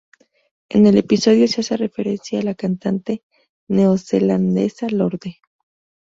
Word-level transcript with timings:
En 0.69 0.87
el 0.87 0.97
episodio 0.97 1.47
se 1.47 1.61
hace 1.61 1.77
referencia 1.77 2.39
a 2.39 2.41
la 2.41 2.55
cantante 2.55 3.21
neozelandesa 3.69 4.89
Lorde. 4.89 5.39